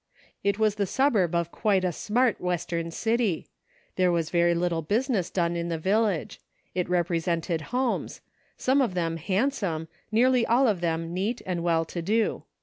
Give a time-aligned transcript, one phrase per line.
[0.43, 3.45] It was the suburb of quite a smart Western city;
[3.97, 6.41] there was very little business done in the village;
[6.73, 8.19] it represented homes;
[8.57, 12.41] some of them handsome, nearly all of them neat and well to do.